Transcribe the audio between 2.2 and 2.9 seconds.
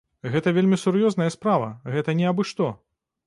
не абы-што.